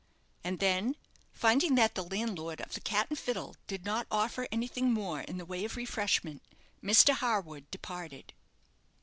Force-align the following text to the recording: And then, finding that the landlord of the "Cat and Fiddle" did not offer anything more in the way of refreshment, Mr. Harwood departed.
And 0.43 0.57
then, 0.57 0.95
finding 1.31 1.75
that 1.75 1.93
the 1.93 2.01
landlord 2.03 2.59
of 2.59 2.73
the 2.73 2.81
"Cat 2.81 3.05
and 3.11 3.19
Fiddle" 3.19 3.55
did 3.67 3.85
not 3.85 4.07
offer 4.09 4.47
anything 4.51 4.91
more 4.91 5.21
in 5.21 5.37
the 5.37 5.45
way 5.45 5.63
of 5.63 5.75
refreshment, 5.77 6.41
Mr. 6.83 7.13
Harwood 7.13 7.69
departed. 7.69 8.33